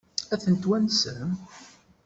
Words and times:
Ad 0.33 0.39
ten-twansem? 0.41 1.29